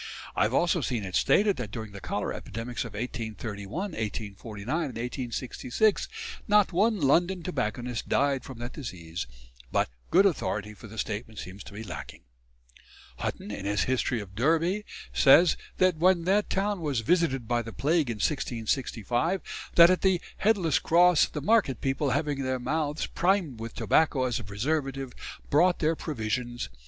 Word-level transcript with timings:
I 0.35 0.41
have 0.41 0.53
also 0.55 0.81
seen 0.81 1.03
it 1.03 1.13
stated 1.13 1.57
that 1.57 1.69
during 1.69 1.91
the 1.91 2.01
cholera 2.01 2.35
epidemics 2.35 2.83
of 2.85 2.93
1831, 2.95 3.91
1849, 3.91 4.65
and 4.75 4.97
1866 4.97 6.07
not 6.47 6.73
one 6.73 6.99
London 6.99 7.43
tobacconist 7.43 8.09
died 8.09 8.43
from 8.43 8.57
that 8.57 8.73
disease; 8.73 9.27
but 9.71 9.89
good 10.09 10.25
authority 10.25 10.73
for 10.73 10.87
the 10.87 10.97
statement 10.97 11.37
seems 11.37 11.63
to 11.65 11.73
be 11.73 11.83
lacking. 11.83 12.23
Hutton, 13.19 13.51
in 13.51 13.65
his 13.65 13.83
"History 13.83 14.19
of 14.19 14.33
Derby," 14.33 14.85
says 15.13 15.55
that 15.77 15.97
when 15.97 16.23
that 16.23 16.49
town 16.49 16.81
was 16.81 17.01
visited 17.01 17.47
by 17.47 17.61
the 17.61 17.71
plague 17.71 18.09
in 18.09 18.15
1665, 18.15 19.39
that 19.75 19.91
at 19.91 20.01
the 20.01 20.19
"Headless 20.37 20.79
cross... 20.79 21.27
the 21.27 21.41
market 21.41 21.79
people, 21.79 22.09
having 22.09 22.41
their 22.41 22.57
mouths 22.57 23.05
primed 23.05 23.59
with 23.59 23.75
tobacco 23.75 24.23
as 24.23 24.39
a 24.39 24.43
preservative, 24.43 25.13
brought 25.51 25.77
their 25.77 25.95
provisions.... 25.95 26.69